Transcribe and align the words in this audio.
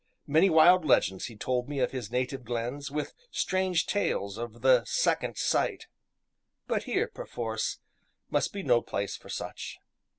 Many 0.25 0.49
wild 0.49 0.83
legends 0.83 1.25
he 1.27 1.35
told 1.35 1.69
me 1.69 1.77
of 1.77 1.91
his 1.91 2.09
native 2.09 2.43
glens, 2.43 2.89
with 2.89 3.13
strange 3.29 3.85
tales 3.85 4.35
of 4.35 4.63
the 4.63 4.83
"second 4.83 5.37
sight" 5.37 5.85
but 6.65 6.85
here, 6.85 7.07
perforce, 7.07 7.77
must 8.31 8.51
be 8.51 8.63
no 8.63 8.81
place 8.81 9.15
for 9.15 9.29
such. 9.29 9.77